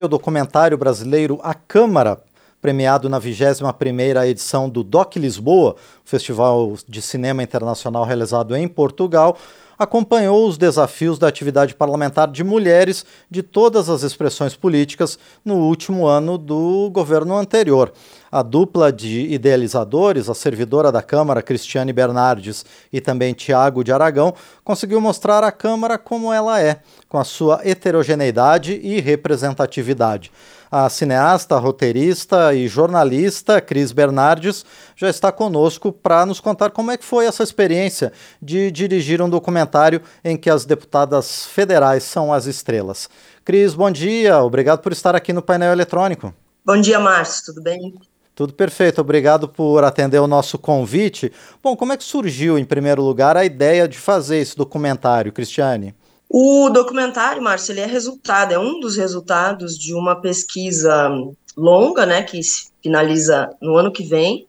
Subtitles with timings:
[0.00, 2.22] O documentário brasileiro A Câmara,
[2.62, 5.74] premiado na 21ª edição do DOC Lisboa,
[6.04, 9.36] Festival de Cinema Internacional realizado em Portugal,
[9.76, 16.06] acompanhou os desafios da atividade parlamentar de mulheres de todas as expressões políticas no último
[16.06, 17.92] ano do governo anterior.
[18.30, 24.34] A dupla de idealizadores, a servidora da Câmara, Cristiane Bernardes, e também Tiago de Aragão,
[24.62, 30.30] conseguiu mostrar a Câmara como ela é, com a sua heterogeneidade e representatividade.
[30.70, 36.98] A cineasta, roteirista e jornalista Cris Bernardes já está conosco para nos contar como é
[36.98, 42.44] que foi essa experiência de dirigir um documentário em que as deputadas federais são as
[42.44, 43.08] estrelas.
[43.46, 46.34] Cris, bom dia, obrigado por estar aqui no painel eletrônico.
[46.62, 47.98] Bom dia, Márcio, tudo bem?
[48.38, 51.32] Tudo perfeito, obrigado por atender o nosso convite.
[51.60, 55.92] Bom, como é que surgiu, em primeiro lugar, a ideia de fazer esse documentário, Cristiane?
[56.28, 61.10] O documentário, Márcio, ele é resultado, é um dos resultados de uma pesquisa
[61.56, 62.38] longa, né, que
[62.80, 64.46] finaliza no ano que vem,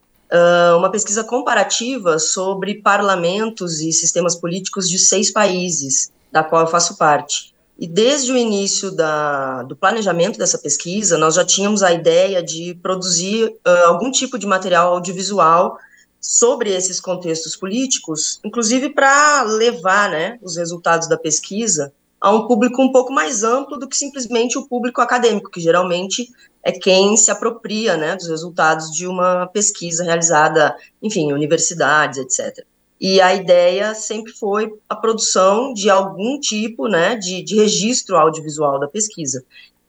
[0.78, 6.96] uma pesquisa comparativa sobre parlamentos e sistemas políticos de seis países, da qual eu faço
[6.96, 7.56] parte.
[7.82, 12.78] E desde o início da, do planejamento dessa pesquisa, nós já tínhamos a ideia de
[12.84, 15.78] produzir uh, algum tipo de material audiovisual
[16.20, 22.82] sobre esses contextos políticos, inclusive para levar né, os resultados da pesquisa a um público
[22.82, 26.30] um pouco mais amplo do que simplesmente o público acadêmico, que geralmente
[26.62, 32.66] é quem se apropria né, dos resultados de uma pesquisa realizada, enfim, universidades, etc.
[33.00, 38.80] E a ideia sempre foi a produção de algum tipo né, de, de registro audiovisual
[38.80, 39.44] da pesquisa.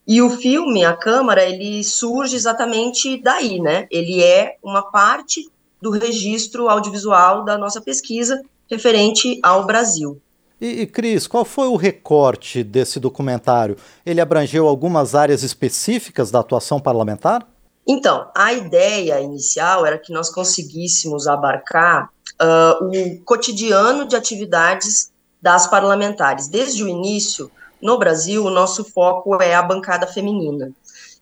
[0.06, 3.86] E o filme, a câmara, ele surge exatamente daí, né?
[3.90, 5.48] Ele é uma parte
[5.80, 10.20] do registro audiovisual da nossa pesquisa referente ao Brasil.
[10.60, 13.76] E, e, Cris, qual foi o recorte desse documentário?
[14.04, 17.46] Ele abrangeu algumas áreas específicas da atuação parlamentar?
[17.86, 25.66] Então, a ideia inicial era que nós conseguíssemos abarcar uh, o cotidiano de atividades das
[25.66, 26.48] parlamentares.
[26.48, 27.50] Desde o início,
[27.80, 30.70] no Brasil, o nosso foco é a bancada feminina.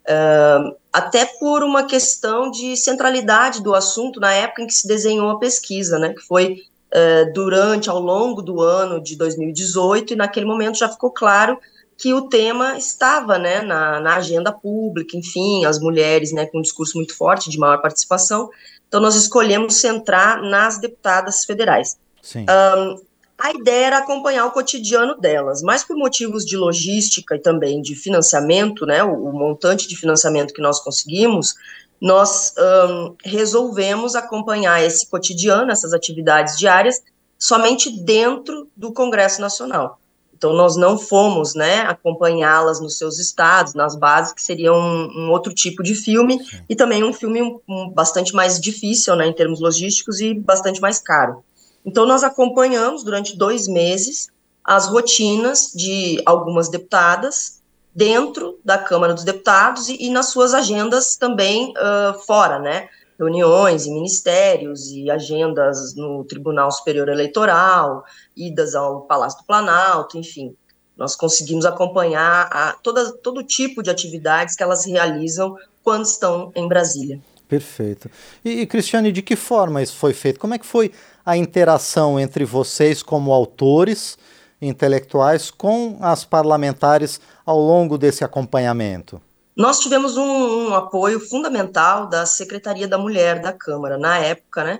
[0.08, 5.30] Uh, até por uma questão de centralidade do assunto na época em que se desenhou
[5.30, 6.62] a pesquisa, né, que foi
[6.94, 11.58] uh, durante, ao longo do ano de 2018, e naquele momento já ficou claro
[11.98, 16.62] que o tema estava né, na, na agenda pública, enfim, as mulheres né, com um
[16.62, 18.48] discurso muito forte, de maior participação,
[18.88, 21.96] então nós escolhemos centrar nas deputadas federais.
[22.22, 22.46] Sim.
[22.48, 27.80] Um, a ideia era acompanhar o cotidiano delas, mas por motivos de logística e também
[27.80, 31.54] de financiamento, né, o, o montante de financiamento que nós conseguimos,
[32.00, 37.00] nós um, resolvemos acompanhar esse cotidiano, essas atividades diárias,
[37.38, 40.00] somente dentro do Congresso Nacional.
[40.38, 45.30] Então, nós não fomos né, acompanhá-las nos seus estados, nas bases, que seria um, um
[45.32, 46.62] outro tipo de filme, Sim.
[46.68, 50.80] e também um filme um, um, bastante mais difícil né, em termos logísticos e bastante
[50.80, 51.42] mais caro.
[51.84, 54.28] Então, nós acompanhamos durante dois meses
[54.62, 57.60] as rotinas de algumas deputadas
[57.92, 62.88] dentro da Câmara dos Deputados e, e nas suas agendas também uh, fora, né?
[63.18, 68.04] Reuniões em ministérios e agendas no Tribunal Superior Eleitoral,
[68.36, 70.54] idas ao Palácio do Planalto, enfim.
[70.96, 76.68] Nós conseguimos acompanhar a, toda, todo tipo de atividades que elas realizam quando estão em
[76.68, 77.20] Brasília.
[77.48, 78.10] Perfeito.
[78.44, 80.38] E, e, Cristiane, de que forma isso foi feito?
[80.38, 80.92] Como é que foi
[81.24, 84.18] a interação entre vocês como autores
[84.60, 89.20] intelectuais com as parlamentares ao longo desse acompanhamento?
[89.58, 94.78] Nós tivemos um, um apoio fundamental da Secretaria da Mulher da Câmara, na época, né?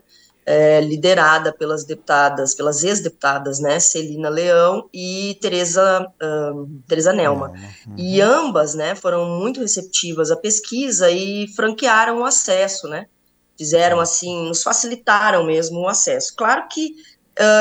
[0.49, 7.51] é, liderada pelas deputadas, pelas ex-deputadas, né, Celina Leão e Tereza, um, Tereza Nelma.
[7.87, 7.95] Uhum.
[7.99, 13.09] E ambas, né, foram muito receptivas à pesquisa e franquearam o acesso, né,
[13.59, 16.35] fizeram assim, nos facilitaram mesmo o acesso.
[16.35, 16.95] Claro que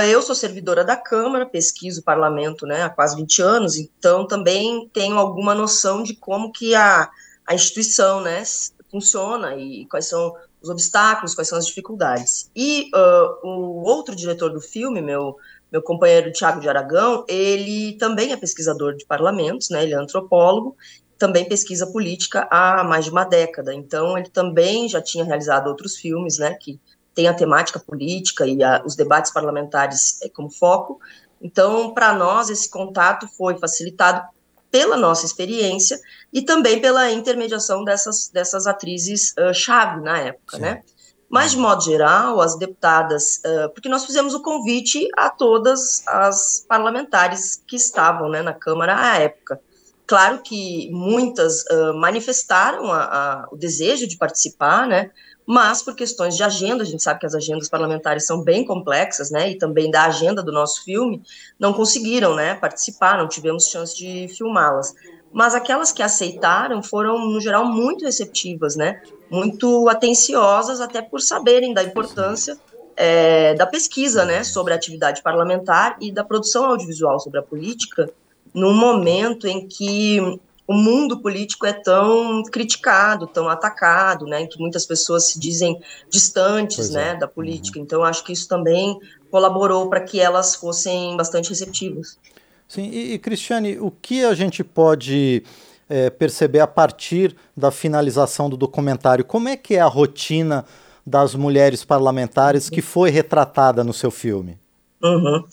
[0.09, 4.89] eu sou servidora da Câmara, pesquiso o parlamento, né, há quase 20 anos, então também
[4.91, 7.09] tenho alguma noção de como que a,
[7.45, 8.43] a instituição, né,
[8.89, 12.49] funciona e quais são os obstáculos, quais são as dificuldades.
[12.55, 15.35] E uh, o outro diretor do filme, meu,
[15.71, 20.75] meu companheiro Tiago de Aragão, ele também é pesquisador de parlamentos, né, ele é antropólogo,
[21.17, 25.95] também pesquisa política há mais de uma década, então ele também já tinha realizado outros
[25.95, 26.79] filmes, né, que
[27.17, 30.99] tem a temática política e a, os debates parlamentares é, como foco,
[31.41, 34.23] então, para nós, esse contato foi facilitado
[34.69, 35.99] pela nossa experiência
[36.31, 40.61] e também pela intermediação dessas, dessas atrizes uh, chave na época, Sim.
[40.61, 40.83] né?
[41.27, 46.63] Mas, de modo geral, as deputadas, uh, porque nós fizemos o convite a todas as
[46.67, 49.59] parlamentares que estavam né, na Câmara à época.
[50.05, 55.11] claro que muitas uh, manifestaram a, a, o desejo de participar, né?
[55.49, 59.31] Mas por questões de agenda, a gente sabe que as agendas parlamentares são bem complexas,
[59.31, 59.51] né?
[59.51, 61.23] E também da agenda do nosso filme,
[61.57, 62.53] não conseguiram, né?
[62.55, 64.93] Participar, não tivemos chance de filmá-las.
[65.31, 69.01] Mas aquelas que aceitaram foram, no geral, muito receptivas, né?
[69.31, 72.59] Muito atenciosas, até por saberem da importância
[72.97, 74.43] é, da pesquisa, né?
[74.43, 78.11] Sobre a atividade parlamentar e da produção audiovisual sobre a política
[78.53, 84.85] num momento em que o mundo político é tão criticado, tão atacado, né, que muitas
[84.85, 85.79] pessoas se dizem
[86.09, 87.79] distantes, né, da política.
[87.79, 87.85] Uhum.
[87.85, 88.99] Então, acho que isso também
[89.31, 92.19] colaborou para que elas fossem bastante receptivas.
[92.67, 95.41] Sim, e, e Cristiane, o que a gente pode
[95.87, 99.23] é, perceber a partir da finalização do documentário?
[99.23, 100.65] Como é que é a rotina
[101.05, 104.57] das mulheres parlamentares que foi retratada no seu filme?
[105.01, 105.45] Uhum.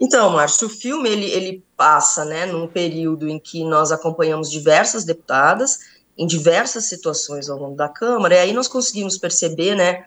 [0.00, 5.04] Então, Márcio, o filme ele, ele passa, né, num período em que nós acompanhamos diversas
[5.04, 5.78] deputadas
[6.16, 10.04] em diversas situações ao longo da Câmara, e aí nós conseguimos perceber, né,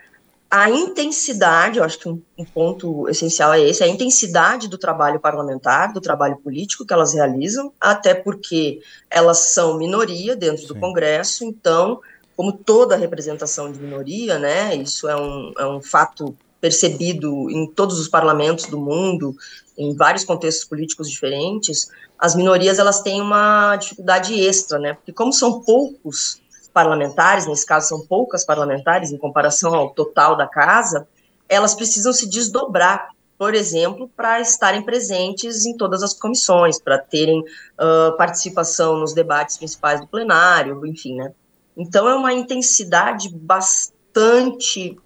[0.49, 5.19] a intensidade, eu acho que um, um, ponto essencial é esse, a intensidade do trabalho
[5.19, 8.79] parlamentar, do trabalho político que elas realizam, até porque
[9.09, 10.67] elas são minoria dentro Sim.
[10.67, 11.99] do Congresso, então,
[12.35, 17.99] como toda representação de minoria, né, isso é um, é um fato percebido em todos
[17.99, 19.35] os parlamentos do mundo,
[19.77, 24.93] em vários contextos políticos diferentes, as minorias elas têm uma dificuldade extra, né?
[24.93, 26.41] Porque como são poucos
[26.73, 31.05] parlamentares, nesse caso são poucas parlamentares em comparação ao total da casa,
[31.49, 37.41] elas precisam se desdobrar, por exemplo, para estarem presentes em todas as comissões, para terem
[37.41, 41.33] uh, participação nos debates principais do plenário, enfim, né?
[41.75, 44.97] Então é uma intensidade bastante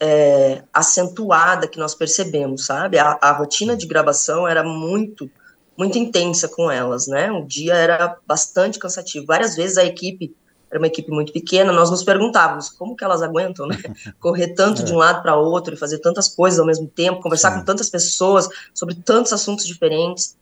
[0.00, 2.98] é, acentuada que nós percebemos, sabe?
[2.98, 5.30] A, a, rotina de gravação era muito,
[5.76, 7.30] muito intensa com elas, né?
[7.30, 9.26] O dia era bastante cansativo.
[9.26, 10.34] Várias vezes a equipe
[10.70, 13.76] era uma equipe muito pequena, nós nos perguntávamos como que elas aguentam, né?
[14.20, 14.84] Correr tanto é.
[14.84, 17.58] de um lado para outro e fazer tantas coisas ao mesmo tempo, conversar Sim.
[17.58, 20.36] com tantas pessoas sobre tantos assuntos diferentes.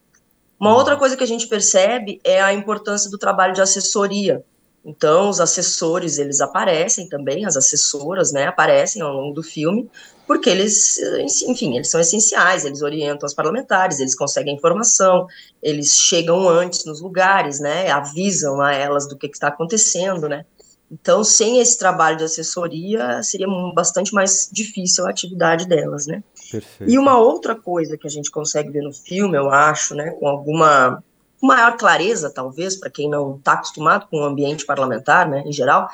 [0.61, 4.45] Uma outra coisa que a gente percebe é a importância do trabalho de assessoria,
[4.89, 9.87] então, os assessores, eles aparecem também, as assessoras, né, aparecem ao longo do filme,
[10.27, 10.99] porque eles,
[11.47, 15.27] enfim, eles são essenciais, eles orientam os parlamentares, eles conseguem informação,
[15.63, 20.47] eles chegam antes nos lugares, né, avisam a elas do que está acontecendo, né.
[20.91, 26.25] Então, sem esse trabalho de assessoria, seria bastante mais difícil a atividade delas, né.
[26.51, 26.91] Perfeito.
[26.91, 30.27] E uma outra coisa que a gente consegue ver no filme, eu acho, né, com
[30.27, 31.05] alguma
[31.47, 35.89] maior clareza, talvez, para quem não está acostumado com o ambiente parlamentar, né, em geral,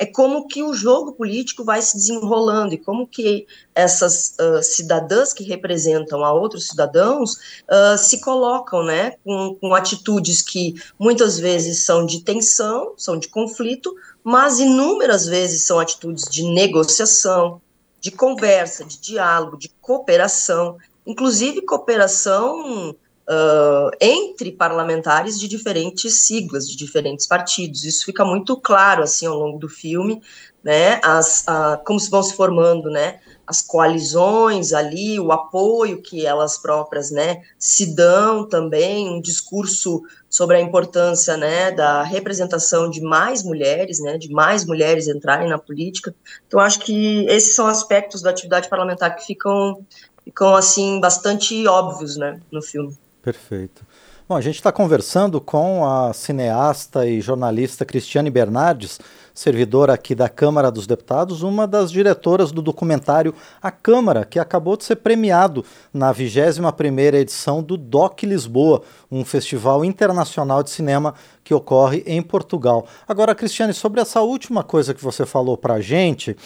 [0.00, 5.34] é como que o jogo político vai se desenrolando e como que essas uh, cidadãs
[5.34, 11.84] que representam a outros cidadãos uh, se colocam, né, com, com atitudes que muitas vezes
[11.84, 13.94] são de tensão, são de conflito,
[14.24, 17.60] mas inúmeras vezes são atitudes de negociação,
[18.00, 22.96] de conversa, de diálogo, de cooperação, inclusive cooperação
[23.30, 27.84] uh, entre parlamentares de diferentes siglas, de diferentes partidos.
[27.84, 30.20] Isso fica muito claro assim ao longo do filme,
[30.62, 31.00] né?
[31.02, 31.44] As,
[31.86, 33.20] como se vão se formando, né?
[33.46, 37.42] As coalizões ali, o apoio que elas próprias, né?
[37.58, 41.70] Se dão também, um discurso sobre a importância, né?
[41.70, 44.18] Da representação de mais mulheres, né?
[44.18, 46.14] De mais mulheres entrarem na política.
[46.46, 49.86] Então acho que esses são aspectos da atividade parlamentar que ficam
[50.22, 52.40] ficam assim bastante óbvios, né?
[52.52, 52.96] No filme.
[53.22, 53.84] Perfeito.
[54.30, 59.00] Bom, a gente está conversando com a cineasta e jornalista Cristiane Bernardes,
[59.34, 64.76] servidora aqui da Câmara dos Deputados, uma das diretoras do documentário A Câmara, que acabou
[64.76, 71.52] de ser premiado na 21ª edição do DOC Lisboa, um festival internacional de cinema que
[71.52, 72.86] ocorre em Portugal.
[73.08, 76.36] Agora, Cristiane, sobre essa última coisa que você falou para a gente,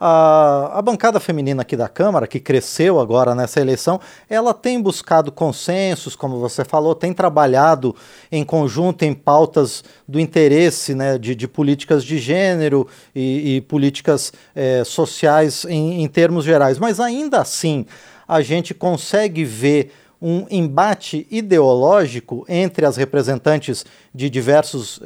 [0.00, 4.00] a, a bancada feminina aqui da Câmara, que cresceu agora nessa eleição,
[4.30, 7.96] ela tem buscado consensos, como você falou, tem trabalhado
[8.30, 14.32] em conjunto em pautas do interesse né, de, de políticas de gênero e, e políticas
[14.54, 16.78] é, sociais em, em termos gerais.
[16.78, 17.84] Mas ainda assim,
[18.26, 25.00] a gente consegue ver um embate ideológico entre as representantes de diversos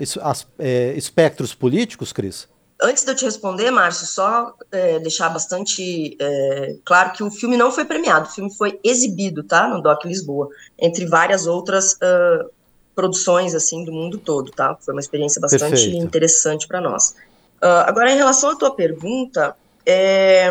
[0.59, 2.52] é, espectros políticos, Cris?
[2.83, 7.57] Antes de eu te responder, Márcio, só é, deixar bastante é, claro que o filme
[7.57, 12.51] não foi premiado, o filme foi exibido, tá, no DOC Lisboa, entre várias outras uh,
[12.93, 14.77] produções, assim, do mundo todo, tá?
[14.81, 15.97] Foi uma experiência bastante Perfeito.
[15.97, 17.15] interessante para nós.
[17.63, 19.55] Uh, agora, em relação à tua pergunta,
[19.87, 20.51] é,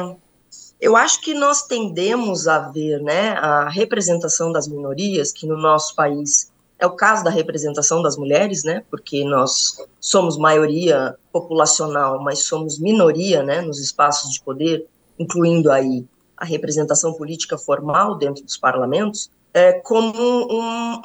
[0.79, 5.93] eu acho que nós tendemos a ver, né, a representação das minorias, que no nosso
[5.95, 6.49] país
[6.81, 8.83] É o caso da representação das mulheres, né?
[8.89, 13.61] Porque nós somos maioria populacional, mas somos minoria, né?
[13.61, 14.87] Nos espaços de poder,
[15.19, 16.03] incluindo aí
[16.35, 21.01] a representação política formal dentro dos parlamentos, é, como um,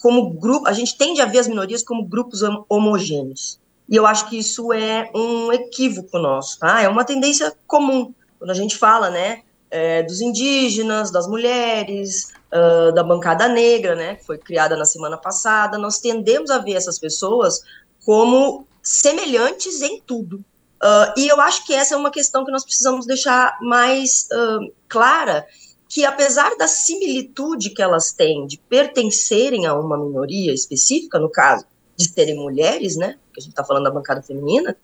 [0.00, 3.58] como grupo, a gente tende a ver as minorias como grupos homogêneos.
[3.88, 6.82] E eu acho que isso é um equívoco nosso, tá?
[6.82, 8.14] É uma tendência comum.
[8.38, 14.16] Quando a gente fala, né, é, dos indígenas, das mulheres, uh, da bancada negra, né,
[14.16, 17.60] que foi criada na semana passada, nós tendemos a ver essas pessoas
[18.04, 20.44] como semelhantes em tudo.
[20.82, 24.72] Uh, e eu acho que essa é uma questão que nós precisamos deixar mais uh,
[24.88, 25.46] clara,
[25.88, 31.64] que apesar da similitude que elas têm de pertencerem a uma minoria específica, no caso
[31.96, 34.76] de serem mulheres, né, que a gente está falando da bancada feminina,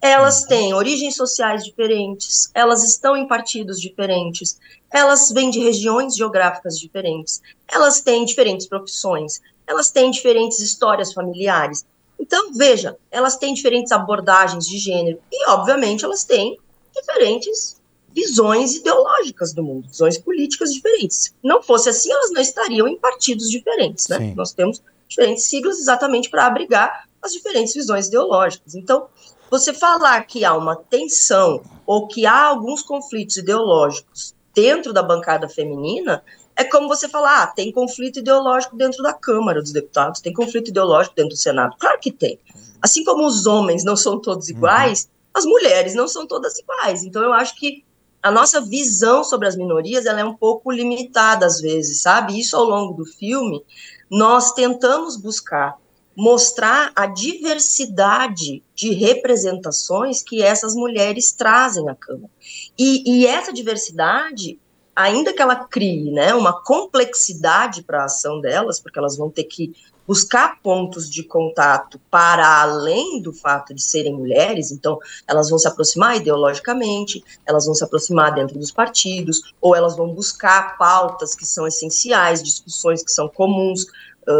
[0.00, 4.58] elas têm origens sociais diferentes, elas estão em partidos diferentes,
[4.90, 11.84] elas vêm de regiões geográficas diferentes, elas têm diferentes profissões, elas têm diferentes histórias familiares.
[12.18, 16.58] Então, veja, elas têm diferentes abordagens de gênero e, obviamente, elas têm
[16.94, 17.80] diferentes
[18.12, 21.24] visões ideológicas do mundo, visões políticas diferentes.
[21.24, 24.18] Se não fosse assim, elas não estariam em partidos diferentes, né?
[24.18, 24.34] Sim.
[24.34, 28.74] Nós temos diferentes siglas exatamente para abrigar as diferentes visões ideológicas.
[28.74, 29.08] Então,
[29.50, 35.48] você falar que há uma tensão ou que há alguns conflitos ideológicos dentro da bancada
[35.48, 36.22] feminina
[36.56, 40.68] é como você falar, ah, tem conflito ideológico dentro da Câmara dos Deputados, tem conflito
[40.68, 41.74] ideológico dentro do Senado.
[41.78, 42.38] Claro que tem.
[42.82, 44.56] Assim como os homens não são todos uhum.
[44.56, 45.10] iguais, uhum.
[45.34, 47.02] as mulheres não são todas iguais.
[47.02, 47.82] Então eu acho que
[48.22, 52.38] a nossa visão sobre as minorias ela é um pouco limitada às vezes, sabe?
[52.38, 53.64] Isso ao longo do filme
[54.10, 55.78] nós tentamos buscar
[56.20, 62.30] mostrar a diversidade de representações que essas mulheres trazem à Câmara.
[62.78, 64.58] E, e essa diversidade,
[64.94, 69.44] ainda que ela crie né, uma complexidade para a ação delas, porque elas vão ter
[69.44, 69.72] que
[70.06, 75.68] buscar pontos de contato para além do fato de serem mulheres, então elas vão se
[75.68, 81.46] aproximar ideologicamente, elas vão se aproximar dentro dos partidos, ou elas vão buscar pautas que
[81.46, 83.86] são essenciais, discussões que são comuns,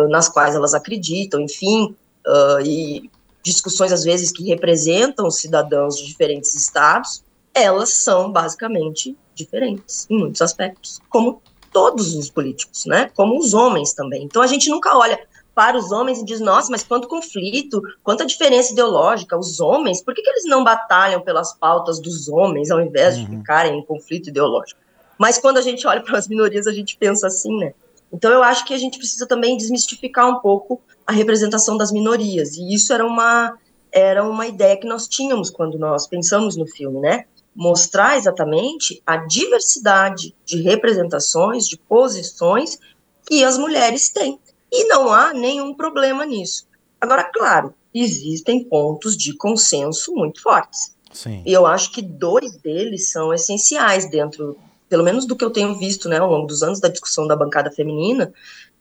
[0.09, 1.95] nas quais elas acreditam, enfim,
[2.27, 3.11] uh, e
[3.43, 7.23] discussões às vezes que representam cidadãos de diferentes estados,
[7.55, 11.43] elas são basicamente diferentes em muitos aspectos, como
[11.73, 13.11] todos os políticos, né?
[13.15, 14.25] Como os homens também.
[14.25, 15.19] Então a gente nunca olha
[15.55, 20.15] para os homens e diz, nossa, mas quanto conflito, quanta diferença ideológica, os homens, por
[20.15, 23.25] que, que eles não batalham pelas pautas dos homens ao invés uhum.
[23.25, 24.81] de ficarem em conflito ideológico?
[25.19, 27.75] Mas quando a gente olha para as minorias, a gente pensa assim, né?
[28.13, 32.57] Então, eu acho que a gente precisa também desmistificar um pouco a representação das minorias,
[32.57, 33.59] e isso era uma,
[33.93, 37.25] era uma ideia que nós tínhamos quando nós pensamos no filme, né?
[37.55, 42.79] Mostrar exatamente a diversidade de representações, de posições
[43.27, 44.39] que as mulheres têm.
[44.73, 46.67] E não há nenhum problema nisso.
[47.01, 50.95] Agora, claro, existem pontos de consenso muito fortes.
[51.13, 51.43] Sim.
[51.45, 54.57] E eu acho que dois deles são essenciais dentro
[54.91, 57.37] pelo menos do que eu tenho visto, né, ao longo dos anos da discussão da
[57.37, 58.31] bancada feminina,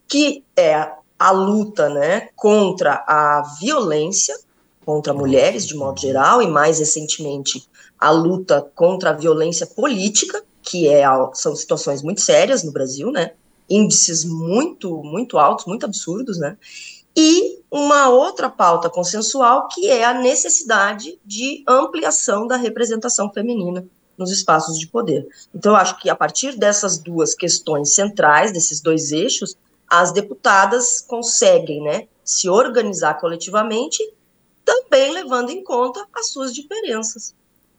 [0.08, 4.36] que é a luta, né, contra a violência
[4.90, 10.88] contra mulheres de modo geral e mais recentemente a luta contra a violência política, que
[10.88, 11.04] é
[11.36, 13.34] são situações muito sérias no Brasil, né?
[13.70, 16.58] Índices muito muito altos, muito absurdos, né?
[17.16, 23.86] E uma outra pauta consensual que é a necessidade de ampliação da representação feminina
[24.20, 25.28] nos espaços de poder.
[25.56, 29.56] Então, eu acho que a partir dessas duas questões centrais, desses dois eixos,
[29.90, 33.98] as deputadas conseguem né, se organizar coletivamente,
[34.64, 37.34] também levando em conta as suas diferenças,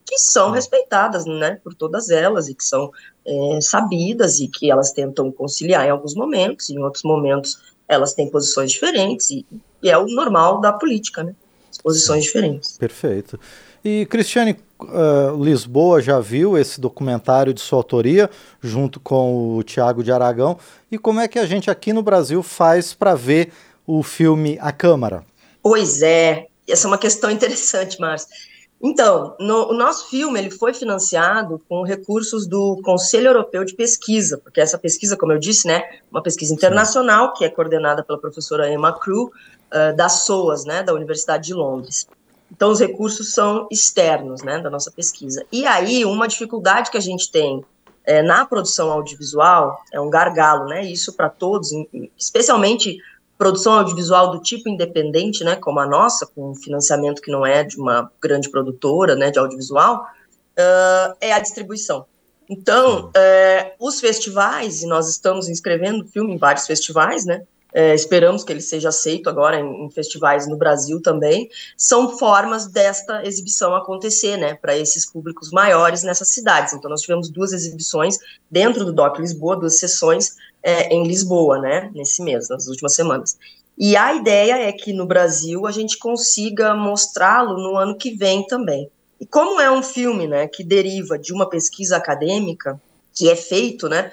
[0.04, 2.90] que são respeitadas né, por todas elas e que são
[3.24, 8.30] é, sabidas e que elas tentam conciliar em alguns momentos, em outros momentos elas têm
[8.30, 9.44] posições diferentes, e,
[9.82, 11.34] e é o normal da política, né?
[11.82, 12.78] Posições diferentes.
[12.78, 13.38] Perfeito.
[13.84, 20.02] E, Cristiane, uh, Lisboa já viu esse documentário de sua autoria, junto com o Tiago
[20.02, 20.58] de Aragão.
[20.90, 23.52] E como é que a gente aqui no Brasil faz para ver
[23.86, 25.24] o filme A Câmara?
[25.62, 28.28] Pois é, essa é uma questão interessante, Márcio.
[28.82, 34.38] Então, no, o nosso filme ele foi financiado com recursos do Conselho Europeu de Pesquisa,
[34.38, 38.72] porque essa pesquisa, como eu disse, né, uma pesquisa internacional que é coordenada pela professora
[38.72, 42.06] Emma Crew, uh, da SOAS, né, da Universidade de Londres.
[42.50, 45.44] Então, os recursos são externos, né, da nossa pesquisa.
[45.52, 47.64] E aí, uma dificuldade que a gente tem
[48.04, 51.70] é, na produção audiovisual é um gargalo, né, isso para todos,
[52.18, 52.98] especialmente
[53.38, 57.78] produção audiovisual do tipo independente, né, como a nossa, com financiamento que não é de
[57.78, 62.04] uma grande produtora, né, de audiovisual, uh, é a distribuição.
[62.48, 68.44] Então, uh, os festivais, e nós estamos inscrevendo filme em vários festivais, né, é, esperamos
[68.44, 73.74] que ele seja aceito agora em, em, festivais no Brasil também, são formas desta exibição
[73.74, 76.72] acontecer, né, para esses públicos maiores nessas cidades.
[76.72, 78.18] Então, nós tivemos duas exibições
[78.50, 83.38] dentro do DOC Lisboa, duas sessões é, em Lisboa, né, nesse mês, nas últimas semanas.
[83.78, 88.46] E a ideia é que no Brasil a gente consiga mostrá-lo no ano que vem
[88.46, 88.90] também.
[89.18, 92.80] E como é um filme, né, que deriva de uma pesquisa acadêmica
[93.12, 94.10] que é feito, né,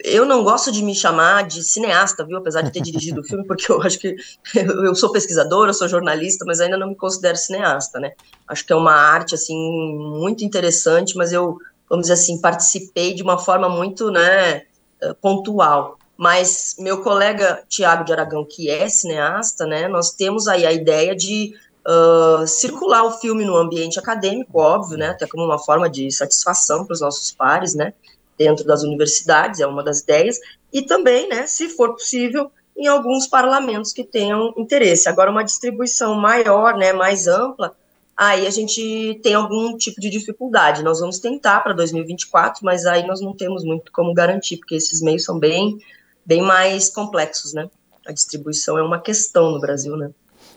[0.00, 2.36] eu não gosto de me chamar de cineasta, viu?
[2.36, 4.14] Apesar de ter dirigido o filme, porque eu acho que
[4.54, 8.12] eu sou pesquisadora, eu sou jornalista, mas ainda não me considero cineasta, né?
[8.46, 9.56] Acho que é uma arte assim
[9.98, 11.56] muito interessante, mas eu,
[11.88, 14.62] vamos dizer assim, participei de uma forma muito, né,
[15.00, 15.98] eh, pontual.
[16.16, 19.88] Mas meu colega Tiago de Aragão, que é cineasta, né?
[19.88, 21.54] Nós temos aí a ideia de
[21.86, 25.08] uh, circular o filme no ambiente acadêmico, óbvio, né?
[25.08, 27.94] Até como uma forma de satisfação para os nossos pares, né?
[28.40, 30.40] Dentro das universidades, é uma das ideias,
[30.72, 35.10] e também, né, se for possível, em alguns parlamentos que tenham interesse.
[35.10, 37.76] Agora, uma distribuição maior, né, mais ampla,
[38.16, 40.82] aí a gente tem algum tipo de dificuldade.
[40.82, 45.02] Nós vamos tentar para 2024, mas aí nós não temos muito como garantir, porque esses
[45.02, 45.78] meios são bem,
[46.24, 47.68] bem mais complexos, né?
[48.06, 50.10] A distribuição é uma questão no Brasil, né?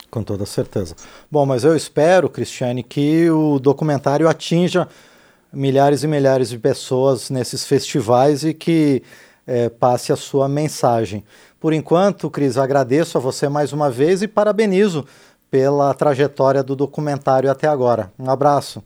[0.10, 0.96] Com toda certeza.
[1.30, 4.88] Bom, mas eu espero, Cristiane, que o documentário atinja
[5.54, 9.04] milhares e milhares de pessoas nesses festivais e que
[9.46, 11.24] é, passe a sua mensagem.
[11.60, 15.06] Por enquanto, Cris, agradeço a você mais uma vez e parabenizo
[15.50, 18.12] pela trajetória do documentário até agora.
[18.18, 18.84] Um abraço.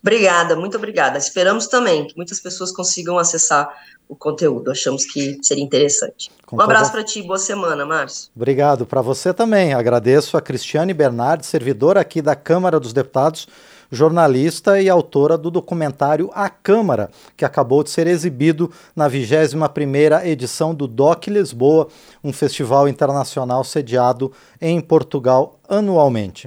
[0.00, 1.18] Obrigada, muito obrigada.
[1.18, 3.68] Esperamos também que muitas pessoas consigam acessar
[4.08, 4.70] o conteúdo.
[4.70, 6.30] Achamos que seria interessante.
[6.46, 7.02] Com um abraço toda...
[7.02, 8.30] para ti, boa semana, Márcio.
[8.34, 9.74] Obrigado para você também.
[9.74, 13.46] Agradeço a Cristiane Bernardi, servidora aqui da Câmara dos Deputados
[13.90, 20.74] jornalista e autora do documentário A Câmara, que acabou de ser exibido na 21ª edição
[20.74, 21.88] do DOC Lisboa,
[22.22, 24.30] um festival internacional sediado
[24.60, 26.46] em Portugal anualmente.